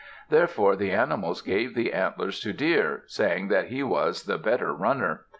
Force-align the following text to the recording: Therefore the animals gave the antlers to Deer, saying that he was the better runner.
Therefore 0.31 0.75
the 0.75 0.89
animals 0.89 1.43
gave 1.43 1.75
the 1.75 1.93
antlers 1.93 2.39
to 2.39 2.53
Deer, 2.53 3.03
saying 3.05 3.49
that 3.49 3.67
he 3.67 3.83
was 3.83 4.23
the 4.23 4.39
better 4.39 4.73
runner. 4.73 5.27